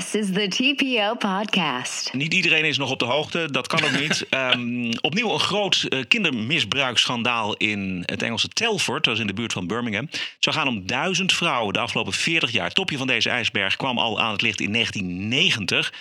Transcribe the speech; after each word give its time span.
This 0.00 0.14
is 0.14 0.32
the 0.32 0.48
TPO 0.48 1.14
podcast. 1.14 2.12
Niet 2.12 2.34
iedereen 2.34 2.64
is 2.64 2.78
nog 2.78 2.90
op 2.90 2.98
de 2.98 3.04
hoogte, 3.04 3.48
dat 3.50 3.66
kan 3.66 3.84
ook 3.84 4.00
niet. 4.00 4.26
Ehm, 4.30 4.92
opnieuw 5.00 5.32
een 5.32 5.40
groot 5.40 5.86
uh, 5.88 6.00
kindermisbruiksschandaal 6.08 7.54
in 7.54 8.02
het 8.06 8.22
Engelse 8.22 8.48
Telford, 8.48 9.04
dat 9.04 9.14
is 9.14 9.20
in 9.20 9.26
de 9.26 9.32
buurt 9.32 9.52
van 9.52 9.66
Birmingham. 9.66 10.08
Het 10.10 10.36
zou 10.38 10.56
gaan 10.56 10.68
om 10.68 10.86
duizend 10.86 11.32
vrouwen 11.32 11.72
de 11.72 11.78
afgelopen 11.78 12.12
40 12.12 12.50
jaar. 12.50 12.64
Het 12.64 12.74
topje 12.74 12.96
van 12.96 13.06
deze 13.06 13.30
ijsberg 13.30 13.76
kwam 13.76 13.98
al 13.98 14.20
aan 14.20 14.32
het 14.32 14.42
licht 14.42 14.60
in 14.60 14.72
1990. 14.72 15.92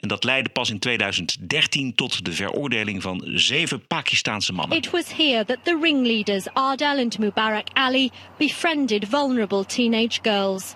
En 0.00 0.08
dat 0.08 0.24
leidde 0.24 0.50
pas 0.50 0.70
in 0.70 0.78
2013 0.78 1.94
tot 1.94 2.24
de 2.24 2.32
veroordeling 2.32 3.02
van 3.02 3.22
zeven 3.26 3.86
Pakistaanse 3.86 4.52
mannen. 4.52 4.78
It 4.78 4.90
was 4.90 5.12
here 5.16 5.44
that 5.44 5.58
the 5.62 5.78
ringleaders 5.82 6.46
Ardal 6.52 6.98
and 6.98 7.18
Mubarak 7.18 7.68
Ali 7.72 8.10
befriended 8.38 9.06
vulnerable 9.08 9.66
teenage 9.66 10.18
girls. 10.22 10.74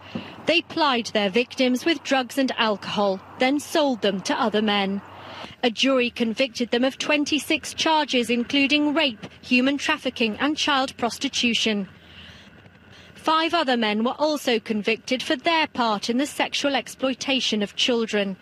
They 0.49 0.63
plied 0.63 1.09
their 1.09 1.29
victims 1.29 1.85
with 1.85 2.03
drugs 2.03 2.39
and 2.39 2.51
alcohol, 2.57 3.21
then 3.39 3.61
sold 3.61 4.01
them 4.01 4.23
to 4.23 4.41
other 4.41 4.63
men. 4.63 5.03
A 5.63 5.69
jury 5.69 6.09
convicted 6.09 6.71
them 6.71 6.85
of 6.85 6.97
26 6.97 7.75
charges, 7.75 8.31
including 8.31 8.95
rape, 8.95 9.27
human 9.43 9.77
trafficking, 9.77 10.39
and 10.41 10.57
child 10.57 10.97
prostitution. 10.97 11.87
Five 13.15 13.53
other 13.53 13.77
men 13.77 14.05
were 14.05 14.17
also 14.19 14.59
convicted 14.59 15.23
for 15.23 15.37
their 15.37 15.67
part 15.67 16.09
in 16.09 16.17
the 16.17 16.25
sexual 16.25 16.75
exploitation 16.75 17.63
of 17.63 17.77
children. 17.77 18.39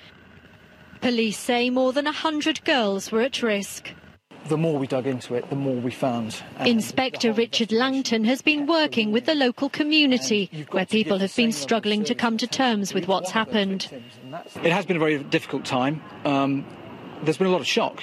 Police 1.00 1.40
say 1.40 1.70
more 1.70 1.92
than 1.92 2.04
100 2.04 2.64
girls 2.64 3.10
were 3.10 3.22
at 3.22 3.42
risk 3.42 3.90
the 4.48 4.56
more 4.56 4.78
we 4.78 4.86
dug 4.86 5.06
into 5.06 5.34
it, 5.34 5.48
the 5.50 5.56
more 5.56 5.74
we 5.74 5.90
found. 5.90 6.42
And 6.58 6.68
Inspector 6.68 7.30
Richard 7.32 7.72
Langton 7.72 8.24
has 8.24 8.42
been 8.42 8.66
working 8.66 9.12
with 9.12 9.26
the 9.26 9.34
local 9.34 9.68
community 9.68 10.50
where 10.70 10.86
people 10.86 11.18
have 11.18 11.34
been 11.34 11.52
struggling 11.52 12.04
to 12.04 12.14
come 12.14 12.38
to 12.38 12.46
terms 12.46 12.94
with 12.94 13.08
what's 13.08 13.30
happened. 13.30 13.88
It 14.62 14.72
has 14.72 14.86
been 14.86 14.96
a 14.96 15.00
very 15.00 15.22
difficult 15.22 15.64
time. 15.64 16.02
Um, 16.24 16.64
there's 17.22 17.38
been 17.38 17.46
a 17.46 17.50
lot 17.50 17.60
of 17.60 17.66
shock 17.66 18.02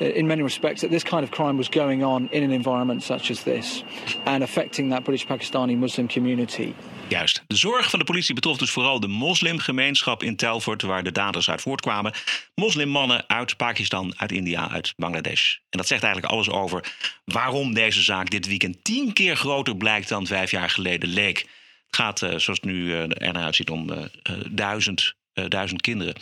in 0.00 0.26
many 0.26 0.42
respects 0.42 0.80
that 0.80 0.90
this 0.90 1.02
kind 1.02 1.22
of 1.22 1.30
crime 1.30 1.56
was 1.56 1.68
going 1.68 2.04
on 2.04 2.28
in 2.30 2.42
an 2.42 2.50
environment 2.50 3.02
such 3.02 3.30
as 3.30 3.42
this 3.42 3.84
and 4.24 4.42
affecting 4.42 4.90
that 4.90 5.04
British 5.04 5.26
Pakistani 5.26 5.76
Muslim 5.76 6.08
community. 6.08 6.72
Juist. 7.08 7.42
De 7.46 7.56
zorg 7.56 7.90
van 7.90 7.98
de 7.98 8.04
politie 8.04 8.34
betrof 8.34 8.58
dus 8.58 8.70
vooral 8.70 9.00
de 9.00 9.08
moslimgemeenschap 9.08 10.22
in 10.22 10.36
Telford, 10.36 10.82
waar 10.82 11.02
de 11.02 11.12
daders 11.12 11.50
uit 11.50 11.60
voortkwamen. 11.60 12.12
Moslimmannen 12.54 13.24
uit 13.28 13.56
Pakistan, 13.56 14.14
uit 14.16 14.32
India, 14.32 14.70
uit 14.70 14.92
Bangladesh. 14.96 15.54
En 15.54 15.78
dat 15.78 15.86
zegt 15.86 16.02
eigenlijk 16.02 16.32
alles 16.32 16.50
over 16.50 16.92
waarom 17.24 17.74
deze 17.74 18.02
zaak 18.02 18.30
dit 18.30 18.46
weekend 18.46 18.84
tien 18.84 19.12
keer 19.12 19.36
groter 19.36 19.76
blijkt 19.76 20.08
dan 20.08 20.26
vijf 20.26 20.50
jaar 20.50 20.70
geleden 20.70 21.08
leek. 21.08 21.38
Het 21.86 21.96
gaat, 21.96 22.22
uh, 22.22 22.28
zoals 22.28 22.46
het 22.46 22.64
nu 22.64 22.84
uh, 22.84 23.02
er 23.02 23.32
naar 23.32 23.44
uitziet, 23.44 23.70
om 23.70 23.90
uh, 23.90 23.98
duizend, 24.50 25.14
duizend 25.48 25.80
kinderen. 25.80 26.14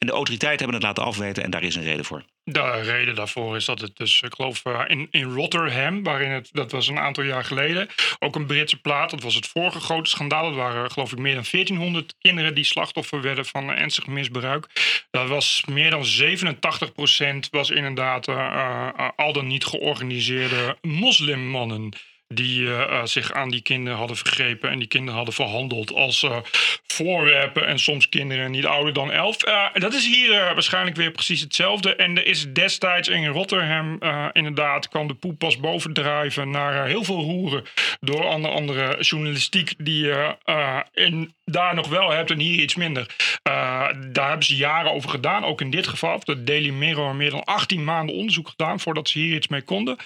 En 0.00 0.06
de 0.06 0.12
autoriteiten 0.12 0.58
hebben 0.58 0.74
het 0.74 0.96
laten 0.96 1.12
afweten 1.12 1.42
en 1.42 1.50
daar 1.50 1.62
is 1.62 1.74
een 1.74 1.82
reden 1.82 2.04
voor. 2.04 2.24
De 2.44 2.80
reden 2.80 3.14
daarvoor 3.14 3.56
is 3.56 3.64
dat 3.64 3.80
het 3.80 3.96
dus, 3.96 4.22
ik 4.22 4.34
geloof, 4.34 4.64
eh, 4.64 4.80
in, 4.86 5.06
in 5.10 5.22
Rotterdam, 5.22 6.02
waarin 6.02 6.30
het, 6.30 6.48
dat 6.52 6.70
was 6.70 6.88
een 6.88 6.98
aantal 6.98 7.24
jaar 7.24 7.44
geleden, 7.44 7.88
ook 8.18 8.36
een 8.36 8.46
Britse 8.46 8.80
plaat. 8.80 9.10
Dat 9.10 9.22
was 9.22 9.34
het 9.34 9.46
vorige 9.46 9.80
grote 9.80 10.10
schandaal. 10.10 10.44
Dat 10.44 10.54
waren, 10.54 10.90
geloof 10.90 11.12
ik, 11.12 11.18
meer 11.18 11.34
dan 11.34 11.44
1400 11.50 12.14
kinderen 12.18 12.54
die 12.54 12.64
slachtoffer 12.64 13.22
werden 13.22 13.46
van 13.46 13.70
ernstig 13.70 14.06
misbruik. 14.06 14.66
Dat 15.10 15.28
was 15.28 15.62
meer 15.66 15.90
dan 15.90 16.04
87 16.04 16.92
procent, 16.92 17.48
was 17.50 17.70
inderdaad 17.70 18.28
uh, 18.28 18.36
uh, 18.36 19.08
al 19.16 19.32
dan 19.32 19.46
niet 19.46 19.64
georganiseerde 19.64 20.76
moslimmannen 20.80 21.92
die 22.34 22.60
uh, 22.60 23.04
zich 23.04 23.32
aan 23.32 23.50
die 23.50 23.60
kinderen 23.60 23.98
hadden 23.98 24.16
vergrepen 24.16 24.70
en 24.70 24.78
die 24.78 24.88
kinderen 24.88 25.14
hadden 25.14 25.34
verhandeld 25.34 25.94
als 25.94 26.22
uh, 26.22 26.36
voorwerpen 26.86 27.66
en 27.66 27.78
soms 27.78 28.08
kinderen 28.08 28.50
niet 28.50 28.66
ouder 28.66 28.92
dan 28.92 29.12
elf. 29.12 29.36
Dat 29.72 29.94
is 29.94 30.06
hier 30.06 30.30
waarschijnlijk 30.30 30.96
weer 30.96 31.10
precies 31.10 31.40
hetzelfde. 31.40 31.96
En 31.96 32.16
er 32.16 32.26
is 32.26 32.52
destijds 32.52 33.08
in 33.08 33.26
Rotterdam 33.26 33.98
inderdaad 34.32 34.88
kwam 34.88 35.06
de 35.06 35.14
poep 35.14 35.38
pas 35.38 35.58
bovendrijven 35.58 36.50
naar 36.50 36.86
heel 36.86 37.04
veel 37.04 37.20
roeren 37.20 37.64
door 38.00 38.24
onder 38.24 38.50
andere 38.50 38.96
journalistiek 39.00 39.74
die 39.78 40.04
je 40.04 40.36
in, 40.92 41.34
daar 41.44 41.74
nog 41.74 41.88
wel 41.88 42.10
hebt 42.10 42.30
en 42.30 42.38
hier 42.38 42.62
iets 42.62 42.74
minder. 42.74 43.16
daar 44.12 44.28
hebben 44.28 44.46
ze 44.46 44.56
jaren 44.56 44.92
over 44.92 45.10
gedaan, 45.10 45.44
ook 45.44 45.60
in 45.60 45.70
dit 45.70 45.86
geval. 45.86 46.20
De 46.24 46.44
Daily 46.44 46.70
Mirror 46.70 47.14
meer 47.14 47.30
dan 47.30 47.44
18 47.44 47.84
maanden 47.84 48.14
onderzoek 48.14 48.48
gedaan 48.48 48.80
voordat 48.80 49.08
ze 49.08 49.18
hier 49.18 49.36
iets 49.36 49.48
mee 49.48 49.62
konden. 49.62 49.96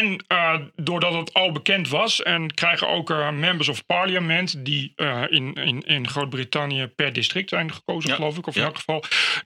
En 0.00 0.72
doordat 0.76 1.12
dat 1.12 1.20
het 1.20 1.34
al 1.34 1.52
bekend 1.52 1.88
was. 1.88 2.22
En 2.22 2.54
krijgen 2.54 2.88
ook 2.88 3.10
uh, 3.10 3.30
members 3.30 3.68
of 3.68 3.86
parliament 3.86 4.64
die 4.64 4.92
uh, 4.96 5.22
in, 5.28 5.54
in, 5.54 5.80
in 5.80 6.08
Groot-Brittannië 6.08 6.86
per 6.86 7.12
district 7.12 7.48
zijn 7.48 7.72
gekozen, 7.72 8.14
geloof 8.14 8.38
ik. 8.38 8.46
Of 8.46 8.56
in 8.56 8.62
elk 8.62 8.76
geval 8.76 9.04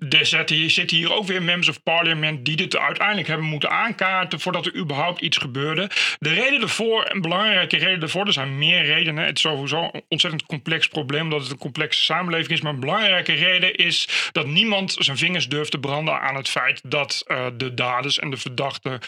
er 0.08 0.26
zitten 0.26 0.96
hier 0.96 1.12
ook 1.12 1.26
weer 1.26 1.42
members 1.42 1.68
of 1.68 1.82
parliament 1.82 2.44
die 2.44 2.56
dit 2.56 2.76
uiteindelijk 2.76 3.28
hebben 3.28 3.46
moeten 3.46 3.70
aankaarten 3.70 4.40
voordat 4.40 4.66
er 4.66 4.74
überhaupt 4.74 5.20
iets 5.20 5.36
gebeurde. 5.36 5.90
De 6.18 6.32
reden 6.32 6.60
ervoor, 6.60 7.10
een 7.10 7.20
belangrijke 7.20 7.76
reden 7.76 8.02
ervoor, 8.02 8.26
er 8.26 8.32
zijn 8.32 8.58
meer 8.58 8.84
redenen. 8.84 9.24
Het 9.24 9.36
is 9.36 9.42
sowieso 9.42 9.88
een 9.92 10.02
ontzettend 10.08 10.46
complex 10.46 10.88
probleem, 10.88 11.22
omdat 11.22 11.42
het 11.42 11.50
een 11.50 11.58
complexe 11.58 12.02
samenleving 12.02 12.50
is. 12.50 12.60
Maar 12.60 12.72
een 12.72 12.80
belangrijke 12.80 13.32
reden 13.32 13.74
is 13.74 14.08
dat 14.32 14.46
niemand 14.46 14.96
zijn 14.98 15.16
vingers 15.16 15.48
durft 15.48 15.70
te 15.70 15.78
branden 15.78 16.20
aan 16.20 16.34
het 16.34 16.48
feit 16.48 16.80
dat 16.84 17.24
de 17.56 17.74
daders 17.74 18.18
en 18.18 18.30
de 18.30 18.36
verdachten 18.36 19.00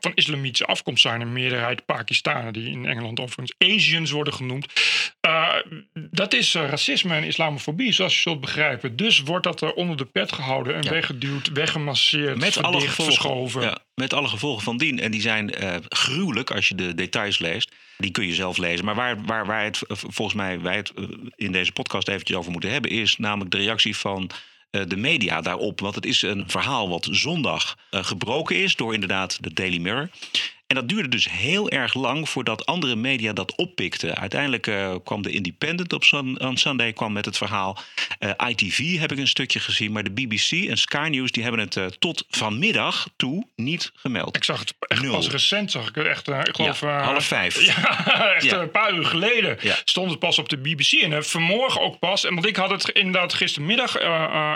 van 0.00 0.12
islamitische 0.14 0.66
afkomst 0.72 1.02
zijn. 1.02 1.20
Een 1.20 1.32
meerderheid 1.32 1.84
Pakistanen, 1.84 2.52
die 2.52 2.70
in 2.70 2.86
Engeland 2.86 3.20
overigens 3.20 3.72
Asians 3.72 4.10
worden 4.10 4.34
genoemd. 4.34 4.66
Uh, 5.26 5.54
dat 5.92 6.34
is 6.34 6.54
uh, 6.54 6.68
racisme 6.68 7.14
en 7.14 7.24
islamofobie, 7.24 7.92
zoals 7.92 8.14
je 8.14 8.20
zult 8.20 8.40
begrijpen. 8.40 8.96
Dus 8.96 9.20
wordt 9.20 9.44
dat 9.44 9.60
er 9.60 9.72
onder 9.72 9.96
de 9.96 10.04
pet 10.04 10.32
gehouden 10.32 10.74
en 10.74 10.82
ja. 10.82 10.90
weggeduwd, 10.90 11.48
weggemasseerd, 11.52 12.38
met 12.38 12.62
alle 12.62 12.80
gevolgen, 12.80 13.04
verschoven. 13.04 13.62
Ja, 13.62 13.78
met 13.94 14.12
alle 14.12 14.28
gevolgen 14.28 14.62
van 14.62 14.76
dien. 14.76 15.00
En 15.00 15.10
die 15.10 15.20
zijn 15.20 15.62
uh, 15.62 15.74
gruwelijk 15.88 16.50
als 16.50 16.68
je 16.68 16.74
de 16.74 16.94
details 16.94 17.38
leest. 17.38 17.74
Die 17.98 18.10
kun 18.10 18.26
je 18.26 18.34
zelf 18.34 18.56
lezen. 18.56 18.84
Maar 18.84 18.94
waar, 18.94 19.24
waar, 19.24 19.46
waar 19.46 19.64
het 19.64 19.82
volgens 19.88 20.36
mij 20.36 20.60
wij 20.60 20.76
het 20.76 20.92
in 21.36 21.52
deze 21.52 21.72
podcast 21.72 22.08
eventjes 22.08 22.36
over 22.36 22.52
moeten 22.52 22.70
hebben, 22.70 22.90
is 22.90 23.16
namelijk 23.18 23.50
de 23.50 23.56
reactie 23.56 23.96
van 23.96 24.30
de 24.70 24.96
media 24.96 25.40
daarop. 25.40 25.80
Want 25.80 25.94
het 25.94 26.06
is 26.06 26.22
een 26.22 26.44
verhaal 26.46 26.88
wat 26.88 27.08
zondag 27.10 27.76
gebroken 27.90 28.56
is 28.56 28.76
door 28.76 28.94
inderdaad 28.94 29.42
de 29.42 29.52
Daily 29.52 29.78
Mirror. 29.78 30.08
En 30.72 30.78
dat 30.78 30.88
duurde 30.88 31.08
dus 31.08 31.30
heel 31.30 31.70
erg 31.70 31.94
lang 31.94 32.28
voordat 32.28 32.66
andere 32.66 32.96
media 32.96 33.32
dat 33.32 33.54
oppikten. 33.54 34.16
Uiteindelijk 34.16 34.66
uh, 34.66 34.94
kwam 35.04 35.22
de 35.22 35.30
Independent 35.30 35.92
op 35.92 36.04
on 36.38 36.56
Sunday 36.56 36.92
kwam 36.92 37.12
met 37.12 37.24
het 37.24 37.36
verhaal. 37.36 37.78
Uh, 38.20 38.30
eh, 38.30 38.48
ITV 38.48 38.98
heb 38.98 39.12
ik 39.12 39.18
een 39.18 39.28
stukje 39.28 39.60
gezien, 39.60 39.92
maar 39.92 40.02
de 40.02 40.10
BBC 40.10 40.68
en 40.68 40.76
Sky 40.76 41.08
News 41.10 41.30
die 41.30 41.42
hebben 41.42 41.60
het 41.60 41.76
uh, 41.76 41.86
tot 41.86 42.24
vanmiddag 42.28 43.08
toe 43.16 43.46
niet 43.56 43.92
gemeld. 43.94 44.36
Ik 44.36 44.44
zag 44.44 44.58
het 44.58 44.74
echt 44.78 45.02
Nul. 45.02 45.14
pas 45.14 45.28
recent, 45.28 45.70
zag 45.70 45.88
ik 45.88 45.94
het 45.94 46.06
echt, 46.06 46.28
ik 46.28 46.54
geloof... 46.54 46.80
Ja, 46.80 47.02
half 47.02 47.24
vijf. 47.24 47.60
Ja, 47.72 48.34
echt 48.34 48.44
ja. 48.44 48.60
een 48.60 48.70
paar 48.70 48.94
uur 48.94 49.04
geleden 49.04 49.58
stond 49.84 50.10
het 50.10 50.18
pas 50.18 50.38
op 50.38 50.48
de 50.48 50.56
BBC. 50.56 50.92
En 50.92 51.24
vanmorgen 51.24 51.80
ook 51.80 51.98
pas, 51.98 52.24
en 52.24 52.34
want 52.34 52.46
ik 52.46 52.56
had 52.56 52.70
het 52.70 52.88
inderdaad 52.88 53.34
gistermiddag, 53.34 53.98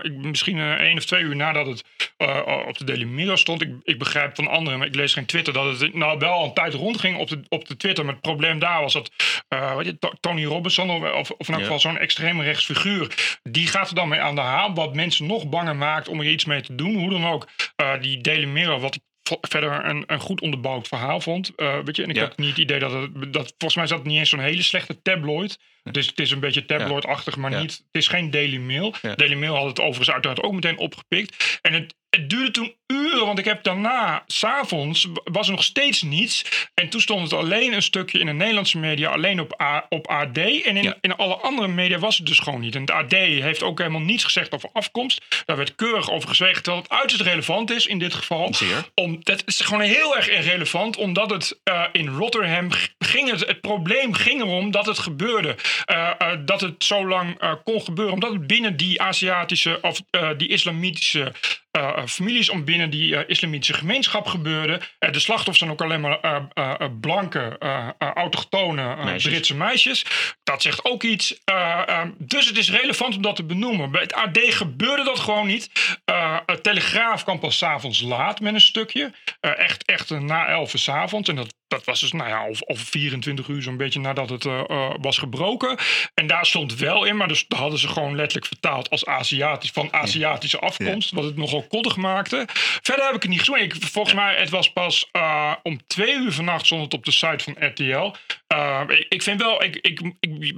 ik, 0.02 0.12
misschien 0.12 0.58
één 0.58 0.96
of 0.96 1.04
twee 1.04 1.22
uur 1.22 1.36
nadat 1.36 1.66
het 1.66 1.84
op 2.66 2.78
de 2.78 2.84
Daily 2.84 3.04
Mirror 3.04 3.38
stond. 3.38 3.62
Ik, 3.62 3.70
ik 3.82 3.98
begrijp 3.98 4.34
van 4.34 4.48
anderen, 4.48 4.78
maar 4.78 4.88
ik 4.88 4.94
lees 4.94 5.12
geen 5.12 5.26
Twitter, 5.26 5.52
dat 5.52 5.80
het 5.80 5.94
nou 5.94 6.05
wel 6.18 6.44
een 6.44 6.52
tijd 6.52 6.74
rondging 6.74 7.18
op 7.18 7.28
de, 7.28 7.40
op 7.48 7.68
de 7.68 7.76
Twitter. 7.76 8.04
Maar 8.04 8.12
het 8.12 8.22
probleem 8.22 8.58
daar 8.58 8.80
was 8.80 8.92
dat 8.92 9.10
uh, 9.48 9.76
weet 9.76 9.86
je, 9.86 10.12
Tony 10.20 10.44
Robinson, 10.44 11.14
of, 11.14 11.30
of 11.30 11.48
in 11.48 11.54
elk 11.54 11.62
geval 11.62 11.80
zo'n 11.80 11.98
extreme 11.98 12.42
rechtsfiguur, 12.42 13.38
die 13.42 13.66
gaat 13.66 13.88
er 13.88 13.94
dan 13.94 14.08
mee 14.08 14.20
aan 14.20 14.34
de 14.34 14.40
haal. 14.40 14.74
Wat 14.74 14.94
mensen 14.94 15.26
nog 15.26 15.48
banger 15.48 15.76
maakt 15.76 16.08
om 16.08 16.20
er 16.20 16.26
iets 16.26 16.44
mee 16.44 16.60
te 16.60 16.74
doen. 16.74 16.94
Hoe 16.94 17.10
dan 17.10 17.26
ook, 17.26 17.48
uh, 17.82 18.00
die 18.00 18.20
Daily 18.20 18.46
Mirror, 18.46 18.80
wat 18.80 18.94
ik 18.94 19.02
verder 19.40 19.84
een, 19.84 20.04
een 20.06 20.20
goed 20.20 20.40
onderbouwd 20.40 20.88
verhaal 20.88 21.20
vond. 21.20 21.52
Uh, 21.56 21.78
weet 21.84 21.96
je, 21.96 22.02
en 22.02 22.08
ik 22.08 22.16
ja. 22.16 22.22
had 22.22 22.38
niet 22.38 22.48
het 22.48 22.58
idee 22.58 22.78
dat 22.78 22.92
het. 22.92 23.32
Dat, 23.32 23.54
volgens 23.58 23.74
mij 23.74 23.86
zat 23.86 23.98
het 23.98 24.06
niet 24.06 24.18
eens 24.18 24.28
zo'n 24.28 24.40
hele 24.40 24.62
slechte 24.62 25.02
tabloid. 25.02 25.58
Dus 25.82 26.06
het 26.06 26.20
is 26.20 26.30
een 26.30 26.40
beetje 26.40 26.66
tabloidachtig, 26.66 27.36
maar 27.36 27.60
niet. 27.60 27.72
Het 27.72 27.84
is 27.90 28.08
geen 28.08 28.30
Daily 28.30 28.56
Mail. 28.56 28.94
Daily 29.16 29.34
Mail 29.34 29.54
had 29.54 29.66
het 29.66 29.80
overigens 29.80 30.10
uiteraard 30.10 30.42
ook 30.42 30.52
meteen 30.52 30.78
opgepikt. 30.78 31.58
En 31.62 31.72
het, 31.72 31.94
het 32.16 32.30
duurde 32.30 32.50
toen 32.50 32.74
uren, 32.86 33.26
want 33.26 33.38
ik 33.38 33.44
heb 33.44 33.62
daarna, 33.62 34.24
s'avonds, 34.26 35.08
was 35.24 35.46
er 35.46 35.52
nog 35.52 35.64
steeds 35.64 36.02
niets. 36.02 36.44
En 36.74 36.88
toen 36.88 37.00
stond 37.00 37.22
het 37.22 37.32
alleen 37.32 37.72
een 37.72 37.82
stukje 37.82 38.18
in 38.18 38.26
de 38.26 38.32
Nederlandse 38.32 38.78
media, 38.78 39.10
alleen 39.10 39.40
op, 39.40 39.60
A, 39.62 39.86
op 39.88 40.06
AD. 40.06 40.38
En 40.38 40.76
in, 40.76 40.94
in 41.00 41.16
alle 41.16 41.34
andere 41.34 41.68
media 41.68 41.98
was 41.98 42.16
het 42.16 42.26
dus 42.26 42.38
gewoon 42.38 42.60
niet. 42.60 42.74
En 42.74 42.80
het 42.80 42.90
AD 42.90 43.12
heeft 43.12 43.62
ook 43.62 43.78
helemaal 43.78 44.00
niets 44.00 44.24
gezegd 44.24 44.54
over 44.54 44.68
afkomst. 44.72 45.24
Daar 45.44 45.56
werd 45.56 45.74
keurig 45.74 46.10
over 46.10 46.28
gezwegen, 46.28 46.62
terwijl 46.62 46.82
het 46.82 46.92
uiterst 46.92 47.22
relevant 47.22 47.70
is 47.70 47.86
in 47.86 47.98
dit 47.98 48.14
geval. 48.14 48.54
Zeer. 48.54 48.88
Om, 48.94 49.18
dat 49.22 49.42
is 49.46 49.60
gewoon 49.60 49.82
heel 49.82 50.16
erg 50.16 50.28
irrelevant, 50.28 50.96
omdat 50.96 51.30
het 51.30 51.58
uh, 51.64 51.84
in 51.92 52.08
Rotterdam 52.08 52.68
ging 52.98 53.30
het, 53.30 53.46
het 53.46 53.60
probleem 53.60 54.14
ging 54.14 54.40
erom 54.40 54.70
dat 54.70 54.86
het 54.86 54.98
gebeurde. 54.98 55.56
Uh, 55.90 56.10
uh, 56.22 56.28
dat 56.44 56.60
het 56.60 56.84
zo 56.84 57.06
lang 57.06 57.58
kon 57.64 57.80
gebeuren, 57.80 58.14
omdat 58.14 58.32
het 58.32 58.46
binnen 58.46 58.76
die 58.76 59.02
Aziatische 59.02 59.78
of 59.80 60.00
die 60.36 60.48
islamitische 60.48 61.32
families 62.06 62.50
om 62.50 62.64
binnen 62.64 62.90
die 62.90 63.26
islamitische 63.26 63.74
gemeenschap 63.74 64.26
gebeurde. 64.26 64.80
de 64.98 65.20
slachtoffers 65.20 65.58
zijn 65.58 65.70
ook 65.70 65.82
alleen 65.82 66.00
maar 66.00 66.48
blanke, 67.00 67.56
autochtone 67.98 69.14
Britse 69.22 69.56
meisjes. 69.56 70.04
Dat 70.42 70.62
zegt 70.62 70.84
ook 70.84 71.02
iets. 71.02 71.40
Ehm, 71.44 72.10
dus 72.18 72.46
het 72.46 72.58
is 72.58 72.70
relevant 72.70 73.16
om 73.16 73.22
dat 73.22 73.36
te 73.36 73.44
benoemen. 73.44 73.90
Bij 73.90 74.02
het 74.02 74.14
AD 74.14 74.38
gebeurde 74.38 75.04
dat 75.04 75.18
gewoon 75.18 75.46
niet. 75.46 75.70
Telegraaf 76.62 77.22
kwam 77.22 77.38
pas 77.38 77.58
s'avonds 77.58 78.00
laat 78.00 78.40
met 78.40 78.54
een 78.54 78.60
stukje. 78.60 79.12
echt, 79.40 79.84
echt 79.84 80.10
na 80.10 80.46
elf 80.46 80.72
s'avonds. 80.76 81.28
En 81.28 81.36
dat 81.36 81.54
dat 81.68 81.84
was 81.84 82.00
dus, 82.00 82.12
nou 82.12 82.28
ja, 82.28 82.48
of, 82.48 82.60
of 82.60 82.78
24 82.78 83.48
uur 83.48 83.62
zo'n 83.62 83.76
beetje 83.76 84.00
nadat 84.00 84.30
het 84.30 84.44
uh, 84.44 84.60
uh, 84.68 84.90
was 85.00 85.18
gebroken. 85.18 85.78
En 86.14 86.26
daar 86.26 86.46
stond 86.46 86.74
wel 86.74 87.04
in, 87.04 87.16
maar 87.16 87.28
dus 87.28 87.44
hadden 87.48 87.78
ze 87.78 87.88
gewoon 87.88 88.16
letterlijk 88.16 88.46
vertaald 88.46 88.90
als 88.90 89.06
Aziatisch, 89.06 89.70
van 89.70 89.92
Aziatische 89.92 90.58
afkomst. 90.58 91.10
Wat 91.10 91.24
het 91.24 91.36
nogal 91.36 91.66
koddig 91.66 91.96
maakte. 91.96 92.44
Verder 92.82 93.04
heb 93.04 93.14
ik 93.14 93.22
het 93.22 93.30
niet 93.30 93.40
gezien. 93.40 93.62
Ik, 93.62 93.74
volgens 93.80 94.14
mij, 94.14 94.34
het 94.34 94.50
was 94.50 94.72
pas 94.72 95.08
uh, 95.12 95.52
om 95.62 95.86
twee 95.86 96.14
uur 96.14 96.32
vannacht 96.32 96.66
stond 96.66 96.82
het 96.82 96.94
op 96.94 97.04
de 97.04 97.12
site 97.12 97.44
van 97.44 97.56
RTL. 97.58 98.14
Ik, 98.92 99.06
ik, 99.08 99.22
vind 99.22 99.40
wel, 99.40 99.64
ik, 99.64 99.76
ik, 99.76 100.00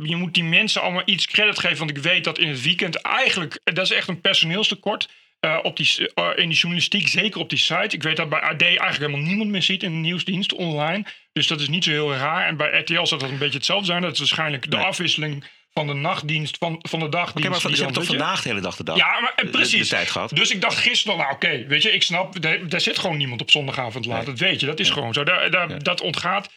je 0.02 0.16
moet 0.16 0.34
die 0.34 0.44
mensen 0.44 0.82
allemaal 0.82 1.02
iets 1.04 1.26
credit 1.26 1.58
geven. 1.58 1.78
Want 1.78 1.90
ik 1.90 1.98
weet 1.98 2.24
dat 2.24 2.38
in 2.38 2.48
het 2.48 2.62
weekend 2.62 2.96
eigenlijk, 2.96 3.60
dat 3.64 3.84
is 3.84 3.90
echt 3.90 4.08
een 4.08 4.20
personeelstekort. 4.20 5.08
Uh, 5.40 5.58
op 5.62 5.76
die, 5.76 5.88
uh, 6.14 6.28
in 6.36 6.48
die 6.48 6.58
journalistiek, 6.58 7.08
zeker 7.08 7.40
op 7.40 7.48
die 7.48 7.58
site. 7.58 7.96
Ik 7.96 8.02
weet 8.02 8.16
dat 8.16 8.28
bij 8.28 8.40
AD 8.40 8.62
eigenlijk 8.62 8.98
helemaal 8.98 9.20
niemand 9.20 9.50
meer 9.50 9.62
ziet 9.62 9.82
in 9.82 9.90
de 9.90 9.96
nieuwsdienst 9.96 10.52
online. 10.52 11.04
Dus 11.32 11.46
dat 11.46 11.60
is 11.60 11.68
niet 11.68 11.84
zo 11.84 11.90
heel 11.90 12.14
raar. 12.14 12.46
En 12.46 12.56
bij 12.56 12.78
RTL 12.80 13.04
zal 13.04 13.18
dat 13.18 13.30
een 13.30 13.38
beetje 13.38 13.56
hetzelfde 13.56 13.86
zijn. 13.86 14.02
Dat 14.02 14.12
is 14.12 14.18
waarschijnlijk 14.18 14.70
de 14.70 14.76
afwisseling 14.76 15.44
van 15.72 15.86
de 15.86 15.94
nachtdienst 15.94 16.56
van, 16.58 16.78
van 16.80 16.98
de 16.98 17.08
dagdienst. 17.08 17.36
Okay, 17.36 17.50
maar 17.50 17.60
van, 17.60 17.70
ze 17.70 17.76
hebben 17.76 17.94
toch 18.02 18.06
vandaag 18.06 18.42
de 18.42 18.48
hele 18.48 18.60
dag 18.60 18.76
de 18.76 18.84
dag 18.84 18.96
ja, 18.96 19.20
maar, 19.20 19.32
en 19.36 19.50
precies. 19.50 19.88
De, 19.88 19.94
tijd 19.94 20.10
gehad. 20.10 20.36
Dus 20.36 20.50
ik 20.50 20.60
dacht 20.60 20.76
gisteren, 20.76 21.18
nou 21.18 21.32
oké, 21.32 21.66
weet 21.66 21.82
je, 21.82 21.92
ik 21.92 22.02
snap, 22.02 22.40
daar, 22.68 22.80
zit 22.80 22.98
gewoon 22.98 23.16
niemand 23.16 23.40
op 23.40 23.50
zondagavond 23.50 24.06
laat. 24.06 24.26
Dat 24.26 24.38
weet 24.38 24.60
je, 24.60 24.66
dat 24.66 24.80
is 24.80 24.90
gewoon 24.90 25.14
zo. 25.14 25.24
Daar, 25.24 25.50
daar, 25.50 25.82
Dat 25.82 26.00
ontgaat. 26.00 26.48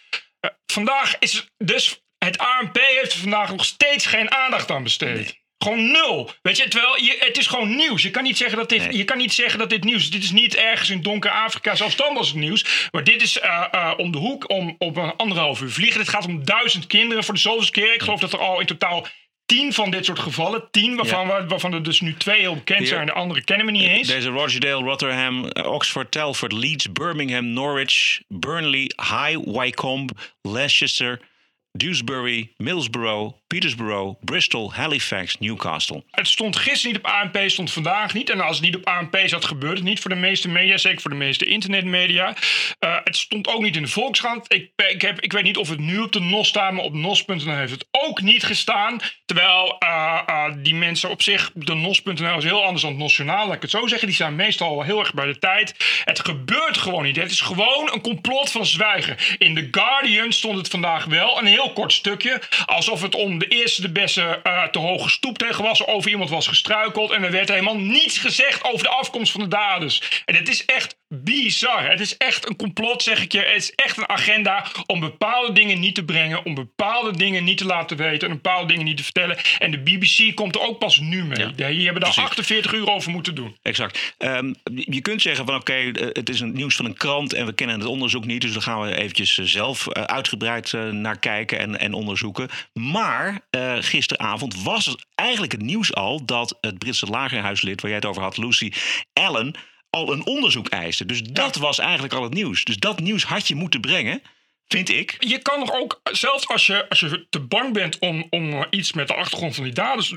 Uh, 0.41 0.51
vandaag 0.65 1.15
is 1.19 1.47
dus, 1.57 2.01
het 2.17 2.37
ANP 2.37 2.77
heeft 2.77 3.13
vandaag 3.13 3.51
nog 3.51 3.65
steeds 3.65 4.05
geen 4.05 4.31
aandacht 4.31 4.71
aan 4.71 4.83
besteed. 4.83 5.15
Nee. 5.15 5.40
Gewoon 5.63 5.91
nul. 5.91 6.31
Weet 6.41 6.57
je, 6.57 6.67
terwijl 6.67 6.97
je, 7.03 7.15
het 7.19 7.37
is 7.37 7.47
gewoon 7.47 7.75
nieuws. 7.75 8.01
Je 8.01 8.11
kan 8.11 8.23
niet 8.23 8.37
zeggen 8.37 8.57
dat 8.57 8.69
dit, 8.69 8.87
je 8.89 9.03
kan 9.03 9.17
niet 9.17 9.33
zeggen 9.33 9.59
dat 9.59 9.69
dit 9.69 9.83
nieuws 9.83 10.01
is. 10.01 10.09
Dit 10.09 10.23
is 10.23 10.31
niet 10.31 10.55
ergens 10.55 10.89
in 10.89 11.01
donker 11.01 11.31
Afrika 11.31 11.75
zelfstandig 11.75 12.17
als 12.17 12.27
het 12.27 12.37
nieuws. 12.37 12.89
Maar 12.91 13.03
dit 13.03 13.21
is 13.21 13.37
uh, 13.37 13.65
uh, 13.75 13.93
om 13.97 14.11
de 14.11 14.17
hoek 14.17 14.49
om 14.49 14.75
op 14.77 14.97
een 14.97 15.15
anderhalf 15.15 15.61
uur 15.61 15.69
vliegen. 15.69 15.99
Het 15.99 16.09
gaat 16.09 16.25
om 16.25 16.45
duizend 16.45 16.87
kinderen 16.87 17.23
voor 17.23 17.33
de 17.33 17.39
zoveelste 17.39 17.71
keer. 17.71 17.93
Ik 17.93 18.01
geloof 18.01 18.19
dat 18.19 18.33
er 18.33 18.39
al 18.39 18.59
in 18.59 18.65
totaal 18.65 19.07
tien 19.45 19.73
van 19.73 19.91
dit 19.91 20.05
soort 20.05 20.19
gevallen. 20.19 20.67
Tien, 20.71 20.95
waarvan, 20.95 21.27
ja. 21.27 21.45
waarvan 21.45 21.73
er 21.73 21.83
dus 21.83 22.01
nu 22.01 22.15
twee 22.17 22.39
heel 22.39 22.55
bekend 22.55 22.87
zijn. 22.87 22.99
En 22.99 23.05
de 23.05 23.13
andere 23.13 23.43
kennen 23.43 23.65
we 23.65 23.71
niet 23.71 23.87
eens. 23.87 24.07
Deze 24.07 24.29
Rochdale, 24.29 24.83
Rotterdam, 24.83 25.45
Oxford, 25.53 26.11
Telford, 26.11 26.51
Leeds, 26.51 26.91
Birmingham, 26.91 27.45
Norwich, 27.45 28.21
Burnley, 28.27 28.91
High 28.95 29.37
Wycombe, 29.45 30.13
Leicester... 30.41 31.29
Dewsbury, 31.71 32.51
Middlesbrough, 32.57 33.35
Petersborough, 33.47 34.15
Bristol, 34.21 34.73
Halifax, 34.73 35.37
Newcastle. 35.39 36.03
Het 36.11 36.27
stond 36.27 36.55
gisteren 36.55 36.95
niet 36.95 37.05
op 37.05 37.11
ANP, 37.11 37.49
stond 37.49 37.71
vandaag 37.71 38.13
niet. 38.13 38.29
En 38.29 38.41
als 38.41 38.55
het 38.55 38.65
niet 38.65 38.75
op 38.75 38.85
ANP 38.85 39.17
zat, 39.25 39.45
gebeurt 39.45 39.77
het 39.77 39.83
niet 39.83 39.99
voor 39.99 40.09
de 40.09 40.15
meeste 40.15 40.47
media. 40.47 40.77
Zeker 40.77 41.01
voor 41.01 41.09
de 41.09 41.17
meeste 41.17 41.45
internetmedia. 41.45 42.35
Uh, 42.79 42.97
het 43.03 43.15
stond 43.15 43.47
ook 43.47 43.61
niet 43.61 43.75
in 43.75 43.81
de 43.81 43.87
Volkskrant. 43.87 44.53
Ik, 44.53 44.71
ik, 44.89 45.01
heb, 45.01 45.21
ik 45.21 45.31
weet 45.31 45.43
niet 45.43 45.57
of 45.57 45.69
het 45.69 45.79
nu 45.79 45.99
op 45.99 46.11
de 46.11 46.19
NOS 46.19 46.47
staat, 46.47 46.73
maar 46.73 46.83
op 46.83 46.93
nos.nl 46.93 47.55
heeft 47.55 47.71
het 47.71 47.87
ook 47.91 48.21
niet 48.21 48.43
gestaan. 48.43 48.99
Terwijl 49.25 49.77
uh, 49.83 50.21
uh, 50.29 50.45
die 50.57 50.75
mensen 50.75 51.09
op 51.09 51.21
zich, 51.21 51.51
de 51.53 51.73
nos.nl 51.73 52.37
is 52.37 52.43
heel 52.43 52.63
anders 52.63 52.81
dan 52.81 52.91
het 52.91 52.99
Nationaal. 52.99 53.45
Laat 53.45 53.55
ik 53.55 53.61
het 53.61 53.71
zo 53.71 53.87
zeggen. 53.87 54.07
Die 54.07 54.15
staan 54.15 54.35
meestal 54.35 54.81
heel 54.81 54.99
erg 54.99 55.13
bij 55.13 55.25
de 55.25 55.39
tijd. 55.39 55.75
Het 56.03 56.19
gebeurt 56.19 56.77
gewoon 56.77 57.03
niet. 57.03 57.15
Het 57.15 57.31
is 57.31 57.41
gewoon 57.41 57.89
een 57.93 58.01
complot 58.01 58.51
van 58.51 58.65
zwijgen. 58.65 59.17
In 59.37 59.55
The 59.55 59.67
Guardian 59.71 60.31
stond 60.31 60.57
het 60.57 60.67
vandaag 60.67 61.05
wel. 61.05 61.39
Een 61.39 61.45
heel 61.45 61.60
kort 61.69 61.93
stukje. 61.93 62.41
Alsof 62.65 63.01
het 63.01 63.15
om 63.15 63.37
de 63.37 63.47
eerste 63.47 63.81
de 63.81 63.91
beste 63.91 64.39
uh, 64.43 64.63
te 64.63 64.79
hoge 64.79 65.09
stoep 65.09 65.37
tegen 65.37 65.63
was. 65.63 65.85
Over 65.85 66.09
iemand 66.09 66.29
was 66.29 66.47
gestruikeld. 66.47 67.11
En 67.11 67.23
er 67.23 67.31
werd 67.31 67.49
helemaal 67.49 67.77
niets 67.77 68.17
gezegd 68.17 68.63
over 68.63 68.83
de 68.83 68.89
afkomst 68.89 69.31
van 69.31 69.41
de 69.41 69.47
daders. 69.47 70.21
En 70.25 70.35
het 70.35 70.49
is 70.49 70.65
echt 70.65 70.99
bizar. 71.13 71.89
Het 71.89 71.99
is 71.99 72.17
echt 72.17 72.49
een 72.49 72.55
complot, 72.55 73.03
zeg 73.03 73.21
ik 73.21 73.31
je. 73.31 73.39
Het 73.39 73.55
is 73.55 73.71
echt 73.71 73.97
een 73.97 74.09
agenda 74.09 74.65
om 74.85 74.99
bepaalde 74.99 75.51
dingen 75.51 75.79
niet 75.79 75.95
te 75.95 76.03
brengen. 76.03 76.45
Om 76.45 76.53
bepaalde 76.55 77.17
dingen 77.17 77.43
niet 77.43 77.57
te 77.57 77.65
laten 77.65 77.97
weten. 77.97 78.27
En 78.29 78.33
bepaalde 78.33 78.67
dingen 78.67 78.85
niet 78.85 78.97
te 78.97 79.03
vertellen. 79.03 79.37
En 79.57 79.71
de 79.71 79.79
BBC 79.79 80.35
komt 80.35 80.55
er 80.55 80.61
ook 80.61 80.79
pas 80.79 80.99
nu 80.99 81.23
mee. 81.23 81.39
Ja. 81.55 81.67
Die 81.69 81.83
hebben 81.83 82.01
daar 82.01 82.13
48 82.15 82.73
uur 82.73 82.89
over 82.89 83.11
moeten 83.11 83.35
doen. 83.35 83.57
Exact. 83.61 84.15
Um, 84.17 84.55
je 84.73 85.01
kunt 85.01 85.21
zeggen 85.21 85.45
van 85.45 85.55
oké, 85.55 85.71
okay, 85.71 86.09
het 86.13 86.29
is 86.29 86.39
een 86.39 86.53
nieuws 86.53 86.75
van 86.75 86.85
een 86.85 86.97
krant. 86.97 87.33
En 87.33 87.45
we 87.45 87.53
kennen 87.53 87.79
het 87.79 87.87
onderzoek 87.87 88.25
niet. 88.25 88.41
Dus 88.41 88.53
daar 88.53 88.61
gaan 88.61 88.81
we 88.81 88.95
eventjes 88.95 89.33
zelf 89.33 89.87
uh, 89.87 90.03
uitgebreid 90.03 90.73
naar 90.91 91.19
kijken 91.19 91.59
en, 91.59 91.79
en 91.79 91.93
onderzoeken. 91.93 92.49
Maar 92.73 93.39
uh, 93.51 93.73
gisteravond 93.79 94.63
was 94.63 94.85
het 94.85 95.05
eigenlijk 95.15 95.51
het 95.51 95.61
nieuws 95.61 95.93
al 95.93 96.25
dat 96.25 96.57
het 96.61 96.77
Britse 96.77 97.05
lagerhuislid, 97.05 97.81
waar 97.81 97.89
jij 97.89 97.99
het 97.99 98.09
over 98.09 98.21
had, 98.21 98.37
Lucy 98.37 98.71
Allen, 99.13 99.55
al 99.91 100.11
een 100.11 100.25
onderzoek 100.25 100.67
eiste. 100.67 101.05
Dus 101.05 101.23
dat 101.23 101.55
was 101.55 101.79
eigenlijk 101.79 102.13
al 102.13 102.23
het 102.23 102.33
nieuws. 102.33 102.63
Dus 102.63 102.77
dat 102.77 102.99
nieuws 102.99 103.23
had 103.23 103.47
je 103.47 103.55
moeten 103.55 103.81
brengen. 103.81 104.21
Vind 104.67 104.89
ik. 104.89 105.15
Je 105.19 105.37
kan 105.37 105.59
nog 105.59 105.71
ook, 105.73 106.01
zelfs 106.03 106.47
als 106.47 106.67
je, 106.67 106.89
als 106.89 106.99
je 106.99 107.27
te 107.29 107.39
bang 107.39 107.73
bent 107.73 107.99
om, 107.99 108.27
om 108.29 108.65
iets 108.69 108.93
met 108.93 109.07
de 109.07 109.13
achtergrond 109.13 109.55
van 109.55 109.63
die 109.63 109.73
daders 109.73 110.15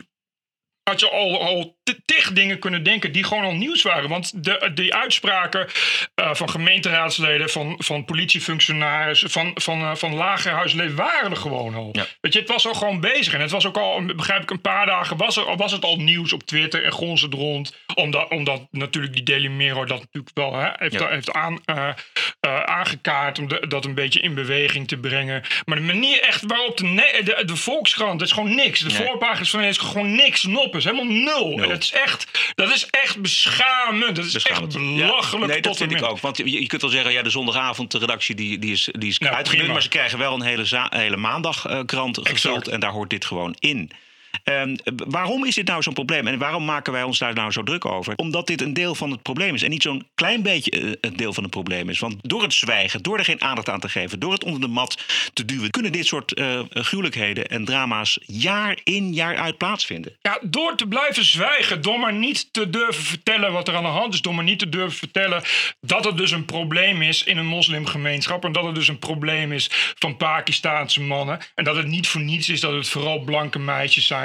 had 0.84 1.00
je 1.00 1.10
al, 1.10 1.40
al 1.40 1.76
tig 2.04 2.32
dingen 2.32 2.58
kunnen 2.58 2.82
denken 2.82 3.12
die 3.12 3.24
gewoon 3.24 3.44
al 3.44 3.54
nieuws 3.54 3.82
waren. 3.82 4.08
Want 4.08 4.44
de, 4.44 4.70
die 4.74 4.94
uitspraken 4.94 5.68
uh, 6.20 6.34
van 6.34 6.50
gemeenteraadsleden, 6.50 7.50
van, 7.50 7.74
van 7.78 8.04
politiefunctionarissen, 8.04 9.30
van, 9.30 9.50
van, 9.54 9.80
uh, 9.80 9.94
van 9.94 10.14
lagerhuisleden 10.14 10.96
waren 10.96 11.30
er 11.30 11.36
gewoon 11.36 11.74
al. 11.74 11.88
Ja. 11.92 12.06
Weet 12.20 12.32
je, 12.32 12.38
het 12.38 12.48
was 12.48 12.66
al 12.66 12.74
gewoon 12.74 13.00
bezig. 13.00 13.34
En 13.34 13.40
het 13.40 13.50
was 13.50 13.66
ook 13.66 13.76
al, 13.76 14.04
begrijp 14.04 14.42
ik, 14.42 14.50
een 14.50 14.60
paar 14.60 14.86
dagen 14.86 15.16
was, 15.16 15.36
er, 15.36 15.56
was 15.56 15.72
het 15.72 15.84
al 15.84 15.96
nieuws 15.96 16.32
op 16.32 16.42
Twitter 16.42 16.84
en 16.84 16.92
het 17.20 17.34
rond. 17.34 17.76
Omdat, 17.94 18.30
omdat 18.30 18.66
natuurlijk 18.70 19.12
die 19.12 19.22
Daily 19.22 19.48
Mirror 19.48 19.86
dat 19.86 20.00
natuurlijk 20.00 20.36
wel 20.36 20.54
hè, 20.54 20.68
heeft, 20.74 20.98
ja. 20.98 21.08
heeft 21.08 21.32
aan, 21.32 21.58
uh, 21.66 21.88
aangekaart 22.48 23.38
om 23.38 23.48
de, 23.48 23.64
dat 23.68 23.84
een 23.84 23.94
beetje 23.94 24.20
in 24.20 24.34
beweging 24.34 24.88
te 24.88 24.96
brengen. 24.96 25.42
Maar 25.64 25.76
de 25.76 25.82
manier 25.82 26.20
echt 26.20 26.42
waarop 26.46 26.76
de, 26.76 27.20
de, 27.24 27.42
de 27.44 27.56
Volkskrant, 27.56 28.20
het 28.20 28.28
is 28.28 28.34
gewoon 28.34 28.54
niks. 28.54 28.80
De 28.80 28.88
nee. 28.88 29.06
voorpagina's 29.06 29.50
van 29.50 29.62
is 29.62 29.78
gewoon 29.78 30.14
niks, 30.14 30.42
noppes, 30.42 30.84
helemaal 30.84 31.12
nul. 31.14 31.56
nul. 31.56 31.68
Dat 31.68 31.82
is 31.82 31.92
echt, 31.92 32.52
dat 32.54 32.70
is 32.70 32.86
echt 32.90 33.20
beschamend. 33.20 34.16
Dat 34.16 34.24
is 34.24 34.32
beschamend. 34.32 34.74
echt 34.74 34.84
belachelijk. 34.84 35.46
Ja, 35.46 35.52
nee, 35.52 35.60
dat 35.60 35.76
vind 35.76 35.92
ik 35.92 36.02
ook. 36.02 36.20
Want 36.20 36.36
je, 36.36 36.50
je, 36.50 36.66
kunt 36.66 36.82
wel 36.82 36.90
zeggen, 36.90 37.12
ja, 37.12 37.22
de 37.22 37.30
zondagavond, 37.30 37.90
de 37.90 37.98
redactie 37.98 38.34
die, 38.34 38.58
die 38.58 38.72
is, 38.72 38.88
die 38.92 39.08
is 39.08 39.18
nou, 39.18 39.34
uitgedund. 39.34 39.68
Maar 39.68 39.82
ze 39.82 39.88
krijgen 39.88 40.18
wel 40.18 40.34
een 40.34 40.42
hele, 40.42 40.86
hele 40.88 41.16
maandagkrant 41.16 42.18
uh, 42.18 42.24
gevuld. 42.24 42.68
En 42.68 42.80
daar 42.80 42.90
hoort 42.90 43.10
dit 43.10 43.24
gewoon 43.24 43.56
in. 43.58 43.90
Um, 44.44 44.76
waarom 45.06 45.44
is 45.44 45.54
dit 45.54 45.66
nou 45.66 45.82
zo'n 45.82 45.92
probleem 45.92 46.26
en 46.26 46.38
waarom 46.38 46.64
maken 46.64 46.92
wij 46.92 47.02
ons 47.02 47.18
daar 47.18 47.34
nou 47.34 47.50
zo 47.50 47.62
druk 47.62 47.84
over? 47.84 48.12
Omdat 48.16 48.46
dit 48.46 48.60
een 48.60 48.74
deel 48.74 48.94
van 48.94 49.10
het 49.10 49.22
probleem 49.22 49.54
is 49.54 49.62
en 49.62 49.70
niet 49.70 49.82
zo'n 49.82 50.06
klein 50.14 50.42
beetje 50.42 50.80
uh, 50.80 50.92
een 51.00 51.16
deel 51.16 51.32
van 51.32 51.42
het 51.42 51.52
probleem 51.52 51.88
is. 51.88 51.98
Want 51.98 52.16
door 52.20 52.42
het 52.42 52.52
zwijgen, 52.52 53.02
door 53.02 53.18
er 53.18 53.24
geen 53.24 53.42
aandacht 53.42 53.68
aan 53.68 53.80
te 53.80 53.88
geven, 53.88 54.20
door 54.20 54.32
het 54.32 54.44
onder 54.44 54.60
de 54.60 54.68
mat 54.68 55.04
te 55.32 55.44
duwen, 55.44 55.70
kunnen 55.70 55.92
dit 55.92 56.06
soort 56.06 56.38
uh, 56.38 56.60
gruwelijkheden 56.70 57.46
en 57.46 57.64
drama's 57.64 58.18
jaar 58.26 58.78
in 58.84 59.12
jaar 59.12 59.36
uit 59.36 59.58
plaatsvinden. 59.58 60.16
Ja, 60.20 60.38
door 60.42 60.76
te 60.76 60.86
blijven 60.86 61.24
zwijgen, 61.24 61.82
door 61.82 61.98
maar 61.98 62.12
niet 62.12 62.52
te 62.52 62.70
durven 62.70 63.04
vertellen 63.04 63.52
wat 63.52 63.68
er 63.68 63.76
aan 63.76 63.82
de 63.82 63.88
hand 63.88 64.14
is, 64.14 64.22
door 64.22 64.34
maar 64.34 64.44
niet 64.44 64.58
te 64.58 64.68
durven 64.68 64.98
vertellen 64.98 65.42
dat 65.80 66.04
het 66.04 66.16
dus 66.16 66.30
een 66.30 66.44
probleem 66.44 67.02
is 67.02 67.24
in 67.24 67.36
een 67.36 67.46
moslimgemeenschap 67.46 68.44
en 68.44 68.52
dat 68.52 68.64
het 68.64 68.74
dus 68.74 68.88
een 68.88 68.98
probleem 68.98 69.52
is 69.52 69.70
van 69.98 70.16
Pakistaanse 70.16 71.00
mannen 71.00 71.38
en 71.54 71.64
dat 71.64 71.76
het 71.76 71.86
niet 71.86 72.08
voor 72.08 72.20
niets 72.20 72.48
is 72.48 72.60
dat 72.60 72.72
het 72.72 72.88
vooral 72.88 73.18
blanke 73.18 73.58
meisjes 73.58 74.06
zijn. 74.06 74.23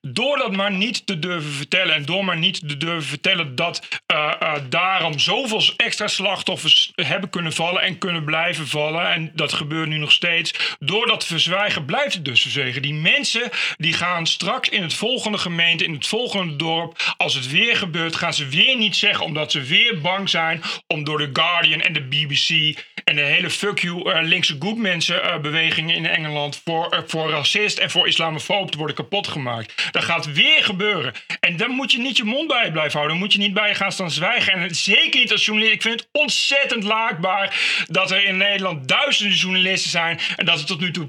Door 0.00 0.36
dat 0.36 0.52
maar 0.52 0.72
niet 0.72 1.06
te 1.06 1.18
durven 1.18 1.52
vertellen 1.52 1.94
en 1.94 2.04
door 2.04 2.24
maar 2.24 2.36
niet 2.36 2.68
te 2.68 2.76
durven 2.76 3.08
vertellen 3.08 3.54
dat 3.54 3.88
uh, 4.12 4.32
uh, 4.42 4.54
daarom 4.68 5.18
zoveel 5.18 5.62
extra 5.76 6.06
slachtoffers 6.06 6.92
hebben 6.94 7.30
kunnen 7.30 7.52
vallen 7.52 7.82
en 7.82 7.98
kunnen 7.98 8.24
blijven 8.24 8.68
vallen. 8.68 9.12
En 9.12 9.30
dat 9.34 9.52
gebeurt 9.52 9.88
nu 9.88 9.98
nog 9.98 10.12
steeds. 10.12 10.76
Door 10.78 11.06
dat 11.06 11.26
verzwijgen 11.26 11.84
blijft 11.84 12.14
het 12.14 12.24
dus 12.24 12.42
verzwegen. 12.42 12.82
Die 12.82 12.94
mensen 12.94 13.50
die 13.76 13.92
gaan 13.92 14.26
straks 14.26 14.68
in 14.68 14.82
het 14.82 14.94
volgende 14.94 15.38
gemeente, 15.38 15.84
in 15.84 15.92
het 15.92 16.06
volgende 16.06 16.56
dorp, 16.56 17.14
als 17.16 17.34
het 17.34 17.50
weer 17.50 17.76
gebeurt, 17.76 18.16
gaan 18.16 18.34
ze 18.34 18.48
weer 18.48 18.76
niet 18.76 18.96
zeggen 18.96 19.24
omdat 19.24 19.52
ze 19.52 19.62
weer 19.62 20.00
bang 20.00 20.28
zijn 20.28 20.62
om 20.86 21.04
door 21.04 21.18
de 21.18 21.30
Guardian 21.32 21.80
en 21.80 21.92
de 21.92 22.02
BBC 22.02 22.78
en 23.04 23.16
de 23.16 23.22
hele 23.22 23.50
fuck 23.50 23.78
you 23.78 24.10
uh, 24.10 24.18
linkse 24.22 24.56
good 24.58 24.76
mensen 24.76 25.42
bewegingen 25.42 25.94
in 25.94 26.06
Engeland 26.06 26.60
voor, 26.64 27.04
voor 27.06 27.30
racist 27.30 27.78
en 27.78 27.90
voor 27.90 28.06
islamofoob 28.06 28.70
te 28.70 28.78
worden 28.78 28.96
kapot 28.96 29.28
gemaakt. 29.36 29.88
Dat 29.90 30.04
gaat 30.04 30.32
weer 30.32 30.64
gebeuren. 30.64 31.12
En 31.40 31.56
dan 31.56 31.70
moet 31.70 31.92
je 31.92 31.98
niet 31.98 32.16
je 32.16 32.24
mond 32.24 32.48
bij 32.48 32.72
blijven 32.72 32.92
houden. 32.92 33.16
Dan 33.16 33.24
moet 33.24 33.32
je 33.32 33.38
niet 33.38 33.54
bij 33.54 33.74
gaan 33.74 33.92
staan 33.92 34.10
zwijgen. 34.10 34.52
En 34.52 34.74
zeker 34.74 35.20
niet 35.20 35.32
als 35.32 35.44
journalist. 35.44 35.74
Ik 35.74 35.82
vind 35.82 36.00
het 36.00 36.08
ontzettend 36.12 36.84
laakbaar 36.84 37.56
dat 37.86 38.10
er 38.10 38.24
in 38.24 38.36
Nederland 38.36 38.88
duizenden 38.88 39.36
journalisten 39.36 39.90
zijn. 39.90 40.18
En 40.36 40.44
dat 40.44 40.58
er 40.58 40.66
tot 40.66 40.80
nu 40.80 40.90
toe 40.90 41.08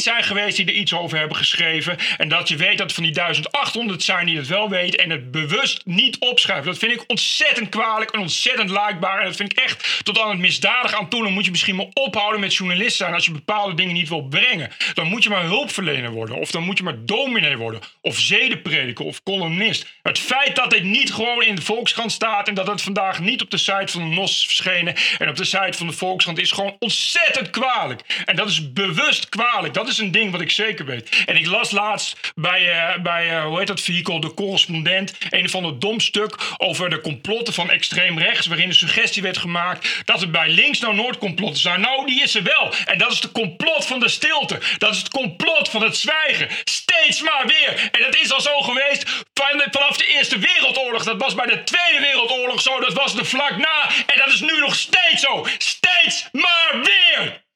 zijn 0.00 0.22
geweest 0.22 0.56
die 0.56 0.66
er 0.66 0.72
iets 0.72 0.94
over 0.94 1.18
hebben 1.18 1.36
geschreven. 1.36 1.96
En 2.16 2.28
dat 2.28 2.48
je 2.48 2.56
weet 2.56 2.78
dat 2.78 2.92
van 2.92 3.02
die 3.02 3.12
1800 3.12 4.02
zijn 4.02 4.26
die 4.26 4.36
het 4.36 4.46
wel 4.46 4.68
weten 4.68 4.98
en 4.98 5.10
het 5.10 5.30
bewust 5.30 5.80
niet 5.84 6.18
opschrijven. 6.18 6.66
Dat 6.66 6.78
vind 6.78 6.92
ik 6.92 7.04
ontzettend 7.06 7.68
kwalijk 7.68 8.10
en 8.10 8.20
ontzettend 8.20 8.70
laakbaar. 8.70 9.18
En 9.18 9.26
dat 9.26 9.36
vind 9.36 9.52
ik 9.52 9.58
echt 9.58 10.00
tot 10.02 10.20
aan 10.20 10.30
het 10.30 10.38
misdadig 10.38 10.92
aan 10.94 11.08
toe. 11.08 11.22
Dan 11.22 11.32
moet 11.32 11.44
je 11.44 11.50
misschien 11.50 11.76
maar 11.76 11.88
ophouden 11.92 12.40
met 12.40 12.54
journalist 12.54 12.96
zijn 12.96 13.14
als 13.14 13.24
je 13.24 13.32
bepaalde 13.32 13.74
dingen 13.74 13.94
niet 13.94 14.08
wil 14.08 14.22
brengen. 14.22 14.70
Dan 14.94 15.06
moet 15.06 15.22
je 15.22 15.30
maar 15.30 15.42
hulpverlener 15.42 16.10
worden. 16.10 16.36
Of 16.36 16.50
dan 16.50 16.62
moet 16.62 16.78
je 16.78 16.84
maar 16.84 17.04
dominee 17.04 17.56
worden. 17.56 17.80
Of 18.00 18.18
zedenprediker 18.18 19.04
of 19.04 19.22
columnist. 19.22 19.86
Het 20.02 20.18
feit 20.18 20.56
dat 20.56 20.70
dit 20.70 20.82
niet 20.82 21.12
gewoon 21.12 21.42
in 21.42 21.54
de 21.54 21.62
Volkskrant 21.62 22.12
staat. 22.12 22.48
En 22.48 22.54
dat 22.54 22.66
het 22.66 22.82
vandaag 22.82 23.20
niet 23.20 23.42
op 23.42 23.50
de 23.50 23.58
site 23.58 23.92
van 23.92 24.10
de 24.10 24.16
NOS 24.16 24.44
verschenen. 24.46 24.94
En 25.18 25.28
op 25.28 25.36
de 25.36 25.44
site 25.44 25.78
van 25.78 25.86
de 25.86 25.92
Volkskrant 25.92 26.38
is 26.38 26.52
gewoon 26.52 26.76
ontzettend 26.78 27.50
kwalijk. 27.50 28.22
En 28.24 28.36
dat 28.36 28.48
is 28.48 28.72
bewust 28.72 29.28
kwalijk. 29.28 29.74
Dat 29.74 29.87
is 29.88 29.98
een 29.98 30.10
ding 30.10 30.30
wat 30.32 30.40
ik 30.40 30.50
zeker 30.50 30.84
weet. 30.84 31.22
En 31.26 31.36
ik 31.36 31.46
las 31.46 31.70
laatst 31.70 32.32
bij, 32.34 32.70
eh, 32.70 33.02
bij 33.02 33.30
eh, 33.30 33.44
hoe 33.44 33.58
heet 33.58 33.66
dat 33.66 33.80
vehikel, 33.80 34.20
de 34.20 34.34
correspondent. 34.34 35.14
Een 35.30 35.50
van 35.50 35.64
het 35.64 35.80
dom 35.80 36.00
stuk 36.00 36.34
over 36.56 36.90
de 36.90 37.00
complotten 37.00 37.54
van 37.54 37.70
extreem 37.70 38.18
rechts. 38.18 38.46
Waarin 38.46 38.68
de 38.68 38.74
suggestie 38.74 39.22
werd 39.22 39.38
gemaakt 39.38 40.02
dat 40.04 40.22
er 40.22 40.30
bij 40.30 40.48
links 40.48 40.78
nou 40.78 40.94
nooit 40.94 41.18
complotten 41.18 41.60
zijn. 41.60 41.80
Nou, 41.80 42.06
die 42.06 42.22
is 42.22 42.34
er 42.34 42.42
wel. 42.42 42.72
En 42.84 42.98
dat 42.98 43.12
is 43.12 43.20
de 43.20 43.32
complot 43.32 43.86
van 43.86 44.00
de 44.00 44.08
stilte. 44.08 44.58
Dat 44.78 44.92
is 44.92 44.98
het 44.98 45.08
complot 45.08 45.68
van 45.68 45.82
het 45.82 45.96
zwijgen. 45.96 46.48
Steeds 46.64 47.22
maar 47.22 47.46
weer. 47.46 47.88
En 47.92 48.02
dat 48.02 48.16
is 48.16 48.32
al 48.32 48.40
zo 48.40 48.60
geweest 48.60 49.24
van- 49.34 49.62
vanaf 49.70 49.96
de 49.96 50.06
Eerste 50.06 50.38
Wereldoorlog. 50.38 51.04
Dat 51.04 51.20
was 51.20 51.34
bij 51.34 51.46
de 51.46 51.64
Tweede 51.64 52.00
Wereldoorlog 52.00 52.62
zo. 52.62 52.80
Dat 52.80 52.92
was 52.92 53.14
er 53.16 53.26
vlak 53.26 53.56
na. 53.56 53.88
En 54.06 54.18
dat 54.18 54.28
is 54.28 54.40
nu 54.40 54.60
nog 54.60 54.74
steeds 54.74 55.22
zo. 55.22 55.46
Steeds 55.58 56.28
maar 56.32 56.80
weer. 56.82 57.46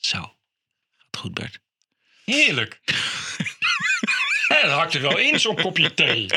Zo. 0.00 0.18
Gaat 0.96 1.16
goed, 1.18 1.34
Bert. 1.34 1.60
Heerlijk. 2.24 2.80
Ja, 4.48 4.62
dat 4.62 4.70
hakt 4.70 4.94
er 4.94 5.00
wel 5.00 5.18
in, 5.18 5.40
zo'n 5.40 5.56
kopje 5.56 5.94
thee. 5.94 6.28